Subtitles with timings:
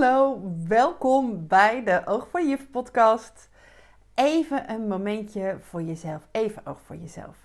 [0.00, 3.48] Hallo, welkom bij de Oog voor Juf podcast.
[4.14, 7.36] Even een momentje voor jezelf, even oog voor jezelf.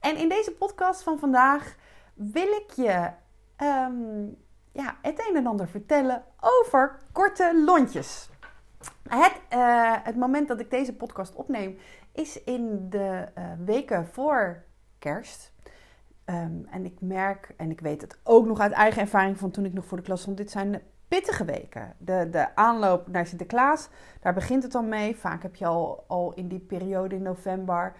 [0.00, 1.76] En in deze podcast van vandaag
[2.14, 3.10] wil ik je
[3.56, 4.26] ehm,
[4.72, 8.28] ja, het een en ander vertellen over korte lontjes.
[9.08, 11.78] Het, uh, het moment dat ik deze podcast opneem
[12.12, 14.64] is in de uh, weken voor
[14.98, 15.52] kerst.
[16.24, 19.64] Um, en ik merk, en ik weet het ook nog uit eigen ervaring van toen
[19.64, 21.94] ik nog voor de klas stond, dit zijn pittige weken.
[21.98, 23.88] De, de aanloop naar Sinterklaas,
[24.20, 25.16] daar begint het dan mee.
[25.16, 27.92] Vaak heb je al, al in die periode in november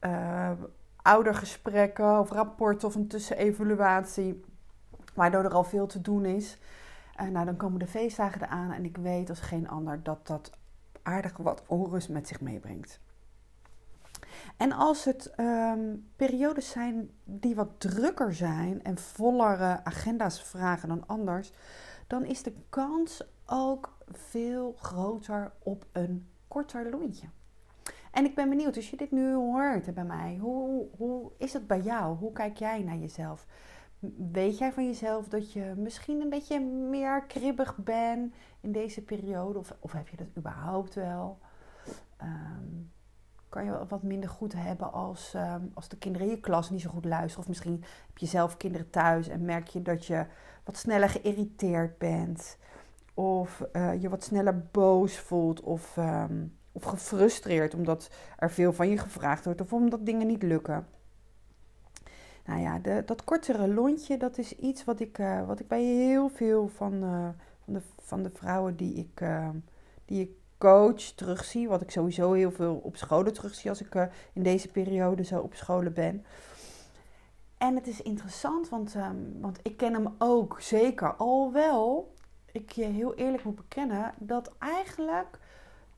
[0.00, 0.50] uh,
[1.02, 4.44] oudergesprekken of rapporten of een tussenevaluatie,
[5.14, 6.58] waardoor er al veel te doen is.
[7.20, 10.50] Uh, nou, dan komen de feestdagen eraan en ik weet als geen ander dat dat
[11.02, 13.00] aardig wat onrust met zich meebrengt.
[14.56, 21.06] En als het um, periodes zijn die wat drukker zijn en vollere agenda's vragen dan
[21.06, 21.52] anders,
[22.14, 27.26] dan is de kans ook veel groter op een korter lontje.
[28.12, 31.66] En ik ben benieuwd, als je dit nu hoort bij mij, hoe, hoe is het
[31.66, 32.16] bij jou?
[32.16, 33.46] Hoe kijk jij naar jezelf?
[34.32, 39.58] Weet jij van jezelf dat je misschien een beetje meer kribbig bent in deze periode?
[39.58, 41.38] Of, of heb je dat überhaupt wel?
[42.22, 42.92] Um,
[43.54, 46.80] kan je wat minder goed hebben als, um, als de kinderen in je klas niet
[46.80, 47.38] zo goed luisteren.
[47.38, 50.26] Of misschien heb je zelf kinderen thuis en merk je dat je
[50.64, 52.56] wat sneller geïrriteerd bent.
[53.14, 58.88] Of uh, je wat sneller boos voelt of, um, of gefrustreerd omdat er veel van
[58.88, 60.86] je gevraagd wordt of omdat dingen niet lukken.
[62.44, 65.82] Nou ja, de, dat kortere lontje, dat is iets wat ik, uh, wat ik bij
[65.82, 67.28] heel veel van, uh,
[67.64, 69.26] van, de, van de vrouwen die ik,
[70.04, 70.30] die ik
[70.64, 71.68] coach terugzie.
[71.68, 75.40] Wat ik sowieso heel veel op scholen terugzie als ik uh, in deze periode zo
[75.40, 76.24] op scholen ben.
[77.58, 81.14] En het is interessant, want, um, want ik ken hem ook zeker.
[81.14, 82.14] Al wel,
[82.52, 85.38] ik je heel eerlijk moet bekennen, dat eigenlijk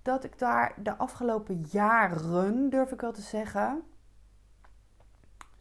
[0.02, 3.82] dat ik daar de afgelopen jaren, durf ik wel te zeggen,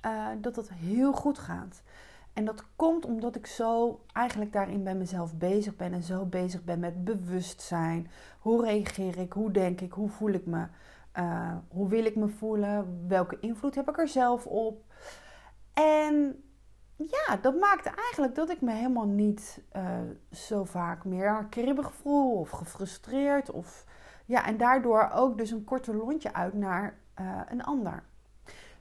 [0.06, 1.84] uh, dat dat heel goed gaat.
[2.36, 6.64] En dat komt omdat ik zo eigenlijk daarin bij mezelf bezig ben en zo bezig
[6.64, 8.10] ben met bewustzijn.
[8.40, 9.34] Hoe reageer ik?
[9.34, 9.92] Hoe denk ik?
[9.92, 10.68] Hoe voel ik me?
[11.18, 13.06] Uh, hoe wil ik me voelen?
[13.08, 14.84] Welke invloed heb ik er zelf op?
[15.74, 16.44] En
[16.96, 20.00] ja, dat maakte eigenlijk dat ik me helemaal niet uh,
[20.32, 23.52] zo vaak meer kribbig voel of gefrustreerd.
[23.52, 23.86] Of,
[24.26, 28.04] ja, en daardoor ook dus een korte lontje uit naar uh, een ander.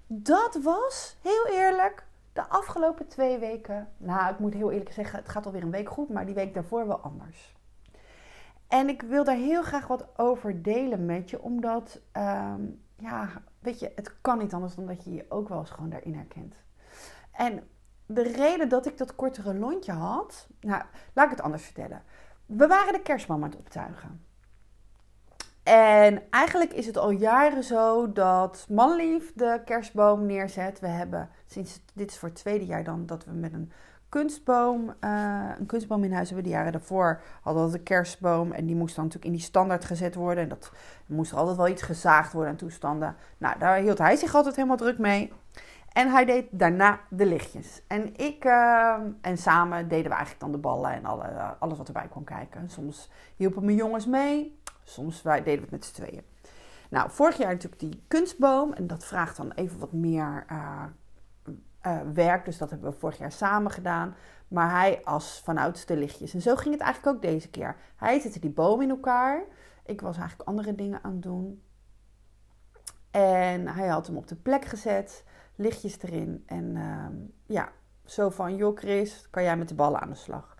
[0.07, 5.29] Dat was, heel eerlijk, de afgelopen twee weken, nou ik moet heel eerlijk zeggen, het
[5.29, 7.55] gaat alweer een week goed, maar die week daarvoor wel anders.
[8.69, 13.29] En ik wil daar heel graag wat over delen met je, omdat, um, ja,
[13.59, 16.15] weet je, het kan niet anders dan dat je je ook wel eens gewoon daarin
[16.15, 16.55] herkent.
[17.31, 17.69] En
[18.07, 22.03] de reden dat ik dat kortere lontje had, nou, laat ik het anders vertellen.
[22.47, 24.25] We waren de kerstboom aan het optuigen.
[25.65, 30.81] En eigenlijk is het al jaren zo dat Manlief de kerstboom neerzet.
[30.81, 33.73] We hebben sinds dit is voor het tweede jaar dan dat we met een
[34.09, 36.47] kunstboom, uh, een kunstboom in huis hebben.
[36.47, 39.85] De jaren daarvoor hadden we de kerstboom en die moest dan natuurlijk in die standaard
[39.85, 40.43] gezet worden.
[40.43, 40.73] En dat
[41.07, 43.17] moest altijd wel iets gezaagd worden en toestanden.
[43.39, 45.33] Nou, daar hield hij zich altijd helemaal druk mee.
[45.93, 47.83] En hij deed daarna de lichtjes.
[47.87, 51.87] En ik, uh, en samen deden we eigenlijk dan de ballen en alle, alles wat
[51.87, 52.71] erbij kwam kijken.
[52.71, 54.63] Soms hielpen mijn jongens mee.
[54.85, 56.23] Soms deden we het met z'n tweeën.
[56.91, 58.73] Nou, vorig jaar natuurlijk die kunstboom.
[58.73, 60.85] En dat vraagt dan even wat meer uh,
[61.87, 62.45] uh, werk.
[62.45, 64.15] Dus dat hebben we vorig jaar samen gedaan.
[64.49, 66.35] Maar hij as vanuit de lichtjes.
[66.35, 67.77] En zo ging het eigenlijk ook deze keer.
[67.97, 69.45] Hij zette die boom in elkaar.
[69.85, 71.63] Ik was eigenlijk andere dingen aan het doen.
[73.11, 75.25] En hij had hem op de plek gezet.
[75.55, 76.43] Lichtjes erin.
[76.47, 77.07] En uh,
[77.47, 77.73] ja,
[78.05, 80.54] zo van, joh Chris, kan jij met de ballen aan de slag?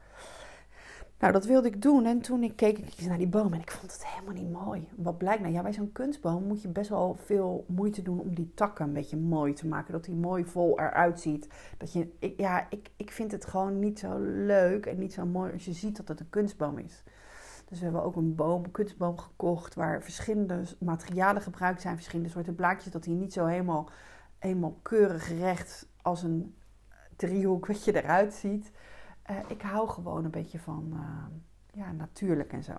[1.25, 2.07] Nou, dat wilde ik doen.
[2.07, 4.89] En toen ik keek ik naar die boom en ik vond het helemaal niet mooi.
[4.97, 5.55] Wat blijkt nou?
[5.55, 8.93] Ja, bij zo'n kunstboom moet je best wel veel moeite doen om die takken een
[8.93, 9.93] beetje mooi te maken.
[9.93, 11.49] Dat die mooi vol eruit ziet.
[11.79, 15.53] Dat je, ja, ik, ik vind het gewoon niet zo leuk en niet zo mooi
[15.53, 17.03] als je ziet dat het een kunstboom is.
[17.69, 21.95] Dus we hebben ook een boom, een kunstboom gekocht waar verschillende materialen gebruikt zijn.
[21.95, 22.93] Verschillende soorten blaadjes.
[22.93, 23.89] Dat hij niet zo helemaal,
[24.39, 26.55] helemaal keurig recht als een
[27.17, 28.71] driehoek wat je eruit ziet.
[29.31, 32.75] Uh, ik hou gewoon een beetje van uh, ja, natuurlijk en zo.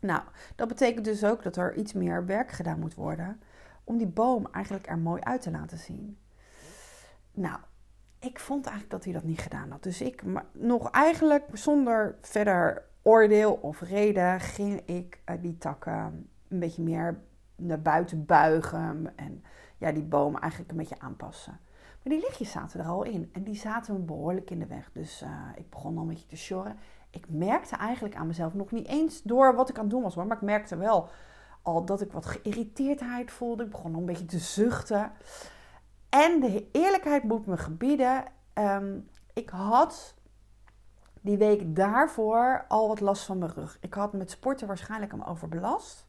[0.00, 0.22] Nou,
[0.56, 3.40] dat betekent dus ook dat er iets meer werk gedaan moet worden
[3.84, 6.18] om die boom eigenlijk er mooi uit te laten zien.
[7.32, 7.58] Nou,
[8.18, 9.82] ik vond eigenlijk dat hij dat niet gedaan had.
[9.82, 16.58] Dus ik, nog eigenlijk zonder verder oordeel of reden, ging ik uh, die takken een
[16.58, 17.20] beetje meer
[17.56, 19.44] naar buiten buigen en
[19.78, 21.58] ja, die boom eigenlijk een beetje aanpassen.
[22.02, 24.90] Maar die lichtjes zaten er al in en die zaten me behoorlijk in de weg.
[24.92, 26.76] Dus uh, ik begon al een beetje te sjorren.
[27.10, 30.14] ik merkte eigenlijk aan mezelf nog niet eens door wat ik aan het doen was.
[30.14, 31.08] Maar ik merkte wel
[31.62, 33.64] al dat ik wat geïrriteerdheid voelde.
[33.64, 35.12] Ik begon een beetje te zuchten.
[36.08, 38.24] En de eerlijkheid moet me gebieden.
[38.52, 38.98] Ehm,
[39.32, 40.14] ik had
[41.20, 43.78] die week daarvoor al wat last van mijn rug.
[43.80, 46.06] Ik had met sporten waarschijnlijk hem overbelast.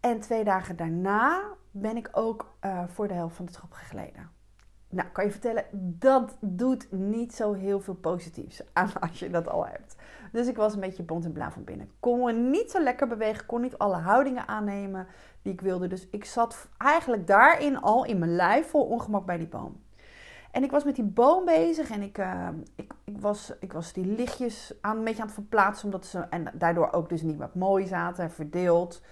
[0.00, 4.30] En twee dagen daarna ben ik ook uh, voor de helft van de trap gegleden.
[4.94, 9.48] Nou, kan je vertellen, dat doet niet zo heel veel positiefs aan als je dat
[9.48, 9.96] al hebt.
[10.32, 11.90] Dus ik was een beetje bont en blauw van binnen.
[12.00, 15.06] Kon me niet zo lekker bewegen, kon niet alle houdingen aannemen
[15.42, 15.86] die ik wilde.
[15.86, 19.82] Dus ik zat eigenlijk daarin al in mijn lijf vol ongemak bij die boom.
[20.50, 23.92] En ik was met die boom bezig en ik, uh, ik, ik, was, ik was
[23.92, 25.84] die lichtjes aan, een beetje aan het verplaatsen.
[25.84, 29.02] Omdat ze, en daardoor ook dus niet meer mooi zaten en verdeeld.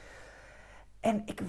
[1.03, 1.43] En ik,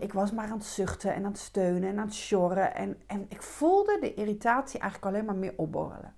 [0.00, 2.74] ik was maar aan het zuchten en aan het steunen en aan het sjorren.
[2.74, 6.14] En, en ik voelde de irritatie eigenlijk alleen maar meer opborrelen.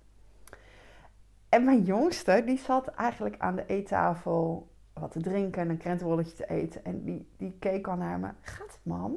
[1.49, 6.35] En mijn jongste, die zat eigenlijk aan de eettafel wat te drinken en een krentenrolletje
[6.35, 6.85] te eten.
[6.85, 8.29] En die, die keek al naar me.
[8.41, 9.15] Gaat het, mam?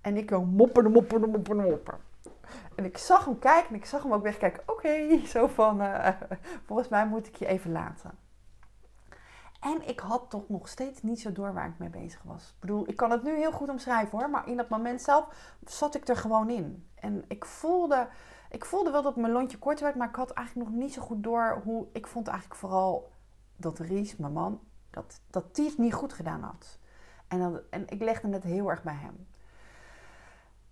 [0.00, 1.98] En ik go moppen, moppen, moppen, moppen.
[2.74, 4.62] En ik zag hem kijken en ik zag hem ook wegkijken.
[4.66, 6.08] Oké, zo van, uh,
[6.66, 8.10] volgens mij moet ik je even laten.
[9.60, 12.48] En ik had toch nog steeds niet zo door waar ik mee bezig was.
[12.48, 14.30] Ik bedoel, ik kan het nu heel goed omschrijven hoor.
[14.30, 16.88] Maar in dat moment zelf zat ik er gewoon in.
[16.94, 18.08] En ik voelde,
[18.50, 19.94] ik voelde wel dat mijn lontje kort werd.
[19.94, 21.86] Maar ik had eigenlijk nog niet zo goed door hoe...
[21.92, 23.12] Ik vond eigenlijk vooral
[23.56, 24.60] dat Ries, mijn man,
[24.90, 26.78] dat, dat die het niet goed gedaan had.
[27.28, 29.26] En, en ik legde het heel erg bij hem.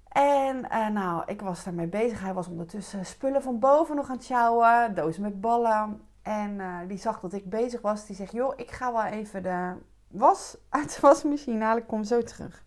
[0.08, 2.20] En uh, nou, ik was daarmee bezig.
[2.20, 4.94] Hij was ondertussen spullen van boven nog aan het sjouwen.
[4.94, 6.07] Dozen met ballen.
[6.28, 8.06] En uh, die zag dat ik bezig was.
[8.06, 9.74] Die zegt, joh, ik ga wel even de
[10.08, 11.82] was uit de wasmachine halen.
[11.82, 12.64] Ik kom zo terug.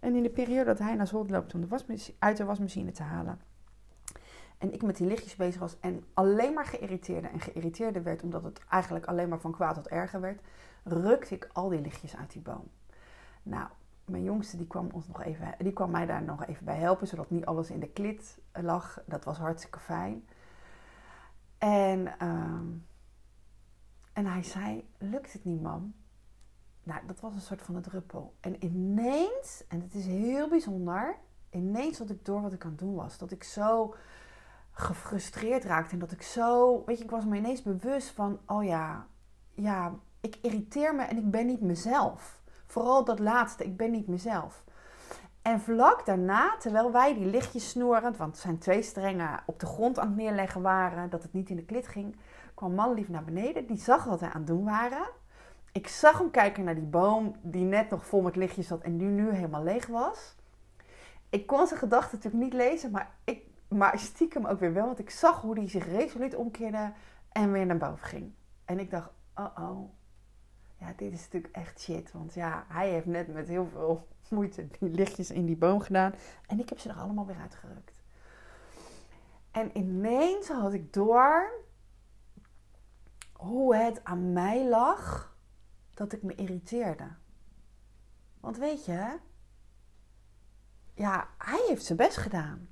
[0.00, 2.90] En in de periode dat hij naar school loopt om de wasmachine, uit de wasmachine
[2.90, 3.40] te halen.
[4.58, 8.22] En ik met die lichtjes bezig was en alleen maar geïrriteerde en geïrriteerder werd.
[8.22, 10.40] Omdat het eigenlijk alleen maar van kwaad tot erger werd.
[10.84, 12.68] Rukte ik al die lichtjes uit die boom.
[13.42, 13.68] Nou,
[14.04, 17.06] mijn jongste die kwam, ons nog even, die kwam mij daar nog even bij helpen.
[17.06, 19.02] Zodat niet alles in de klit lag.
[19.06, 20.28] Dat was hartstikke fijn.
[21.58, 22.14] En...
[22.22, 22.60] Uh,
[24.14, 25.94] en hij zei: Lukt het niet, mam?
[26.82, 28.34] Nou, dat was een soort van een druppel.
[28.40, 31.16] En ineens, en het is heel bijzonder,
[31.50, 33.18] ineens had ik door wat ik aan het doen was.
[33.18, 33.94] Dat ik zo
[34.70, 38.64] gefrustreerd raakte en dat ik zo, weet je, ik was me ineens bewust van: oh
[38.64, 39.06] ja,
[39.54, 42.40] ja, ik irriteer me en ik ben niet mezelf.
[42.66, 44.64] Vooral dat laatste, ik ben niet mezelf.
[45.42, 49.98] En vlak daarna, terwijl wij die lichtjes snorend, want zijn twee strengen op de grond
[49.98, 52.16] aan het neerleggen waren, dat het niet in de klit ging,
[52.54, 53.66] kwam manlief naar beneden.
[53.66, 55.06] Die zag wat wij aan het doen waren.
[55.72, 58.98] Ik zag hem kijken naar die boom die net nog vol met lichtjes zat en
[58.98, 60.34] die nu helemaal leeg was.
[61.30, 64.86] Ik kon zijn gedachten natuurlijk niet lezen, maar, ik, maar stiekem ook weer wel.
[64.86, 66.92] Want ik zag hoe hij zich resoluut omkeerde
[67.32, 68.32] en weer naar boven ging.
[68.64, 69.90] En ik dacht, oh oh.
[70.78, 72.12] Ja, dit is natuurlijk echt shit.
[72.12, 76.14] Want ja, hij heeft net met heel veel moeite die lichtjes in die boom gedaan.
[76.46, 78.02] En ik heb ze er allemaal weer uitgerukt.
[79.50, 81.63] En ineens had ik door
[83.44, 85.36] hoe het aan mij lag
[85.94, 87.08] dat ik me irriteerde.
[88.40, 89.18] Want weet je,
[90.94, 92.68] ja, hij heeft zijn best gedaan.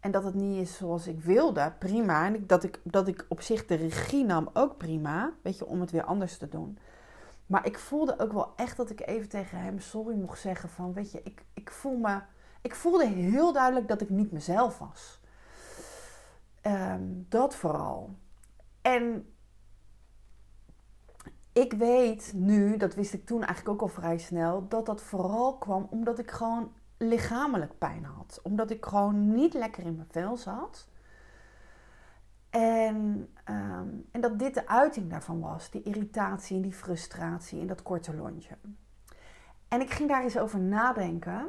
[0.00, 2.26] En dat het niet is zoals ik wilde, prima.
[2.26, 5.32] En dat ik, dat ik op zich de regie nam, ook prima.
[5.42, 6.78] Weet je, om het weer anders te doen.
[7.46, 10.92] Maar ik voelde ook wel echt dat ik even tegen hem sorry mocht zeggen van,
[10.92, 12.20] weet je, ik, ik voel me...
[12.60, 15.20] Ik voelde heel duidelijk dat ik niet mezelf was.
[16.60, 18.16] Ehm, dat vooral.
[18.82, 19.31] En
[21.52, 25.58] ik weet nu, dat wist ik toen eigenlijk ook al vrij snel, dat dat vooral
[25.58, 28.40] kwam omdat ik gewoon lichamelijk pijn had.
[28.42, 30.88] Omdat ik gewoon niet lekker in mijn vel zat.
[32.50, 35.70] En, ehm, en dat dit de uiting daarvan was.
[35.70, 38.56] Die irritatie en die frustratie en dat korte lontje.
[39.68, 41.46] En ik ging daar eens over nadenken.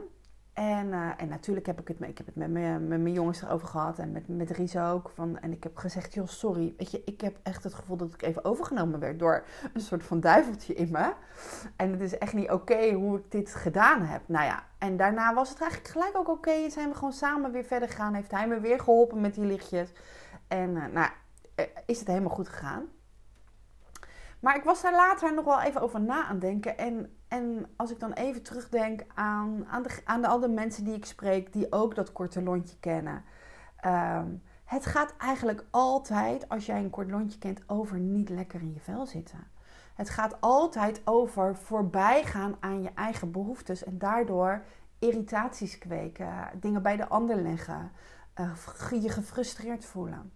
[0.53, 3.41] En, uh, en natuurlijk heb ik het, ik heb het met, mijn, met mijn jongens
[3.41, 5.09] erover gehad en met, met ook.
[5.09, 6.73] Van, en ik heb gezegd, joh, sorry.
[6.77, 10.03] Weet je, ik heb echt het gevoel dat ik even overgenomen werd door een soort
[10.03, 11.13] van duiveltje in me.
[11.75, 14.21] En het is echt niet oké hoe ik dit gedaan heb.
[14.25, 16.49] Nou ja, en daarna was het eigenlijk gelijk ook oké.
[16.49, 16.69] Okay.
[16.69, 18.13] Zijn we gewoon samen weer verder gegaan.
[18.13, 19.91] Heeft hij me weer geholpen met die lichtjes.
[20.47, 21.09] En uh, nou,
[21.55, 22.85] eh, is het helemaal goed gegaan.
[24.43, 26.77] Maar ik was daar later nog wel even over na aan denken.
[26.77, 30.95] En, en als ik dan even terugdenk aan, aan, de, aan de andere mensen die
[30.95, 33.23] ik spreek, die ook dat korte lontje kennen.
[33.77, 34.27] Ehm,
[34.65, 38.79] het gaat eigenlijk altijd, als jij een kort lontje kent, over niet lekker in je
[38.79, 39.47] vel zitten.
[39.95, 44.65] Het gaat altijd over voorbijgaan aan je eigen behoeftes en daardoor
[44.99, 47.91] irritaties kweken, dingen bij de ander leggen,
[48.39, 50.31] uh, je gefrustreerd voelen.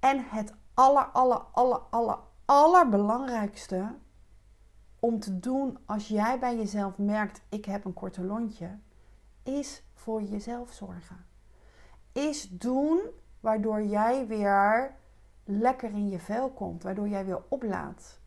[0.00, 3.94] En het aller, aller, aller, aller, allerbelangrijkste
[4.98, 8.78] om te doen als jij bij jezelf merkt: ik heb een korte lontje,
[9.42, 11.26] is voor jezelf zorgen.
[12.12, 13.00] Is doen
[13.40, 14.94] waardoor jij weer
[15.44, 18.18] lekker in je vel komt, waardoor jij weer oplaat.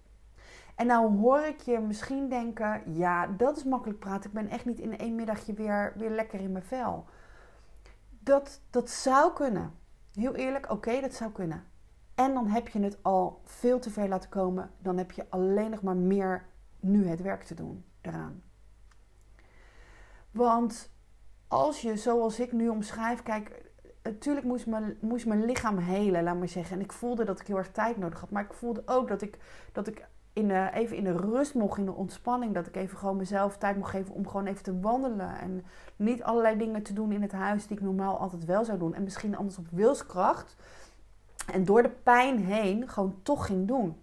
[0.75, 4.29] En nou hoor ik je misschien denken: ja, dat is makkelijk praten.
[4.29, 7.05] Ik ben echt niet in één middagje weer, weer lekker in mijn vel.
[8.19, 9.74] Dat, dat zou kunnen.
[10.13, 11.63] Heel eerlijk, oké, dat zou kunnen.
[12.17, 14.71] En dan heb je het al veel te ver laten komen.
[14.77, 16.45] Dan heb je alleen nog maar meer
[16.79, 18.41] nu het werk te doen eraan.
[20.31, 20.91] Want
[21.47, 23.71] als je, zoals ik nu omschrijf, kijk,
[24.03, 26.75] natuurlijk moest mijn, moest mijn lichaam helen, laat maar zeggen.
[26.75, 28.29] En ik voelde dat ik heel erg tijd nodig had.
[28.29, 29.38] Maar ik voelde ook dat ik,
[29.71, 32.53] dat ik in de, even in de rust mocht, in de ontspanning.
[32.53, 35.39] Dat ik even gewoon mezelf tijd mocht geven om gewoon even te wandelen.
[35.39, 38.77] En niet allerlei dingen te doen in het huis die ik normaal altijd wel zou
[38.77, 38.93] doen.
[38.93, 40.55] En misschien anders op wilskracht.
[41.51, 44.01] En door de pijn heen gewoon toch ging doen.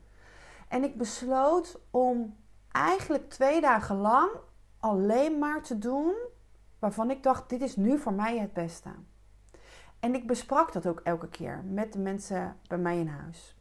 [0.69, 2.37] En ik besloot om
[2.71, 4.31] eigenlijk twee dagen lang
[4.81, 6.15] alleen maar te doen
[6.79, 8.91] waarvan ik dacht: dit is nu voor mij het beste.
[10.01, 13.57] En ik besprak dat ook elke keer met de mensen bij mij in huis.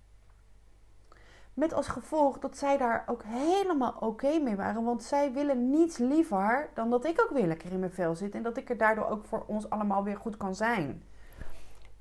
[1.53, 4.83] Met als gevolg dat zij daar ook helemaal oké mee waren.
[4.83, 8.35] Want zij willen niets liever dan dat ik ook weer lekker in mijn vel zit.
[8.35, 11.03] En dat ik er daardoor ook voor ons allemaal weer goed kan zijn.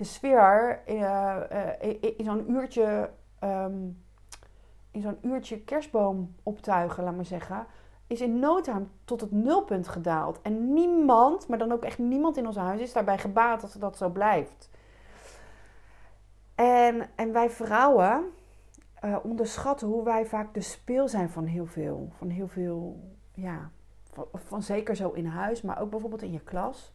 [0.02, 3.10] De sfeer uh, uh, in zo'n uurtje,
[3.44, 4.02] um,
[4.90, 7.66] in zo'n uurtje kerstboom optuigen, laat maar zeggen.
[8.06, 10.40] Is in no time tot het nulpunt gedaald.
[10.42, 13.96] En niemand, maar dan ook echt niemand in ons huis, is daarbij gebaat dat dat
[13.96, 14.70] zo blijft.
[16.54, 18.24] En, en wij vrouwen,
[19.04, 22.08] uh, onderschatten hoe wij vaak de speel zijn van heel veel.
[22.12, 23.00] Van heel veel,
[23.34, 23.70] ja,
[24.34, 26.92] van, zeker zo in huis, maar ook bijvoorbeeld in je klas.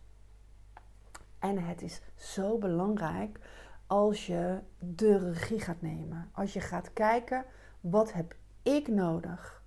[1.40, 3.40] En het is zo belangrijk
[3.88, 6.30] als je de regie gaat nemen.
[6.32, 7.46] Als je gaat kijken,
[7.80, 9.64] wat heb ik nodig?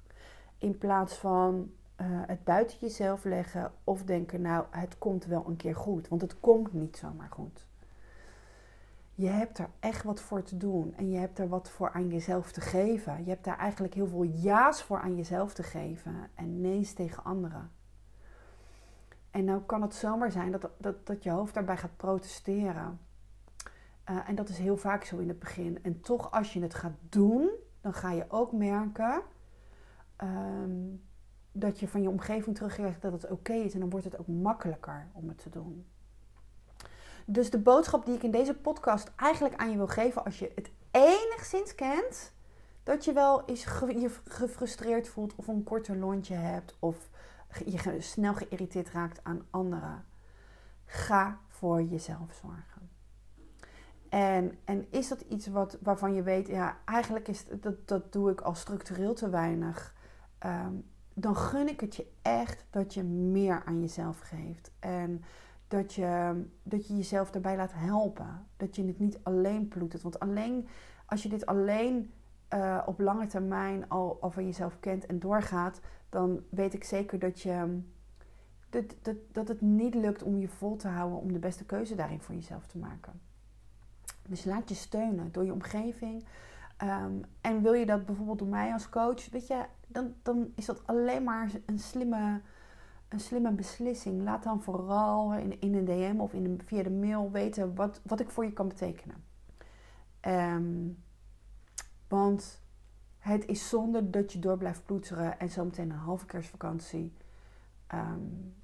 [0.59, 5.57] In plaats van uh, het buiten jezelf leggen of denken, nou, het komt wel een
[5.57, 6.09] keer goed.
[6.09, 7.69] Want het komt niet zomaar goed
[9.21, 10.95] je hebt er echt wat voor te doen.
[10.97, 13.25] En je hebt er wat voor aan jezelf te geven.
[13.25, 16.31] Je hebt daar eigenlijk heel veel ja's voor aan jezelf te geven.
[16.35, 17.71] En nee's tegen anderen.
[19.31, 23.01] En nou kan het zomaar zijn dat, dat, dat je hoofd daarbij gaat protesteren.
[24.11, 25.83] Uh, en dat is heel vaak zo in het begin.
[25.83, 29.23] En toch als je het gaat doen, dan ga je ook merken
[30.23, 31.03] um,
[31.53, 33.75] dat je van je omgeving terugkrijgt dat het oké is.
[33.75, 35.87] En dan wordt het ook makkelijker om het te doen.
[37.25, 40.53] Dus de boodschap die ik in deze podcast eigenlijk aan je wil geven, als je
[40.55, 42.33] het enigszins kent,
[42.83, 47.09] dat je wel eens je gefrustreerd voelt of een korter lontje hebt of
[47.65, 50.05] je snel geïrriteerd raakt aan anderen.
[50.85, 52.91] Ga voor jezelf zorgen.
[54.09, 58.31] En, en is dat iets wat, waarvan je weet, ja, eigenlijk is dat, dat doe
[58.31, 59.95] ik al structureel te weinig.
[60.47, 64.71] Um, dan gun ik het je echt dat je meer aan jezelf geeft.
[64.79, 65.23] En
[65.69, 68.47] dat je, dat je jezelf daarbij laat helpen.
[68.57, 70.03] Dat je het niet alleen ploetert.
[70.03, 70.69] Want alleen
[71.07, 72.13] als je dit alleen
[72.55, 77.41] uh, op lange termijn al, van jezelf kent en doorgaat, dan weet ik zeker dat,
[77.41, 77.81] je,
[78.71, 81.95] dat, dat, dat het niet lukt om je vol te houden om de beste keuze
[81.95, 83.21] daarin voor jezelf te maken.
[84.29, 86.25] Dus laat je steunen door je omgeving.
[86.83, 90.67] Um, en wil je dat bijvoorbeeld door mij als coach, weet je, dan, dan is
[90.67, 92.41] dat alleen maar een slimme
[93.11, 94.23] een slimme beslissing.
[94.23, 98.21] Laat dan vooral in, in een DM of in via de mail weten wat, wat
[98.21, 99.17] ik voor je kan betekenen.
[100.27, 101.03] Um,
[102.11, 102.63] want
[103.19, 107.17] het is zonde dat je door blijft ploeteren en zometeen een halve kerstvakantie
[107.95, 108.55] um,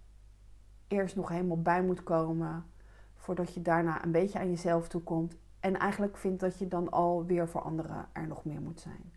[0.89, 2.67] eerst nog helemaal bij moet komen.
[3.15, 5.37] Voordat je daarna een beetje aan jezelf toekomt.
[5.61, 9.13] En eigenlijk vindt dat je dan alweer voor anderen er nog meer moet zijn.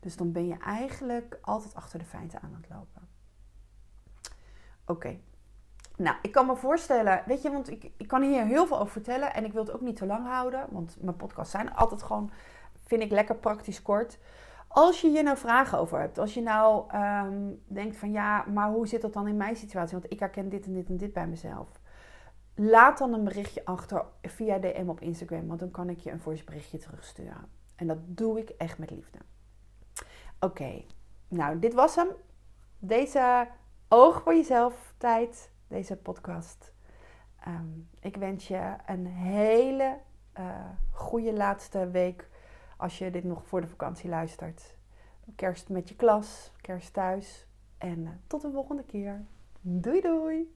[0.00, 3.08] Dus dan ben je eigenlijk altijd achter de feiten aan het lopen.
[4.86, 5.18] Oké.
[5.96, 8.92] Nou, ik kan me voorstellen, weet je, want ik, ik kan hier heel veel over
[8.92, 12.02] vertellen en ik wil het ook niet te lang houden, want mijn podcasts zijn altijd
[12.02, 12.30] gewoon,
[12.86, 14.18] vind ik lekker praktisch kort.
[14.68, 18.70] Als je hier nou vragen over hebt, als je nou ehm, denkt van ja, maar
[18.70, 19.98] hoe zit dat dan in mijn situatie?
[19.98, 21.68] Want ik herken dit en dit en dit bij mezelf.
[22.54, 26.20] Laat dan een berichtje achter via DM op Instagram, want dan kan ik je een
[26.20, 27.48] voice berichtje terugsturen.
[27.76, 29.18] En dat doe ik echt met liefde.
[30.40, 30.82] Oké,
[31.28, 32.08] nou dit was hem.
[32.78, 33.48] Deze
[33.88, 36.72] oog voor jezelf tijd, deze podcast.
[37.40, 37.68] Ehm,
[38.00, 39.96] ik wens je een hele
[40.38, 40.54] uh,
[40.90, 42.28] goede laatste week
[42.76, 44.76] als je dit nog voor de vakantie luistert.
[45.34, 47.46] Kerst met je klas, kerst thuis
[47.78, 49.24] en uh, tot de volgende keer.
[49.60, 50.54] Doei doei!